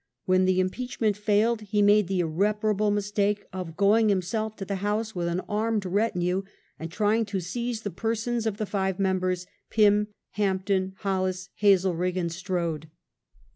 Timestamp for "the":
0.45-0.59, 2.07-2.21, 4.65-4.77, 7.83-7.91, 8.57-8.65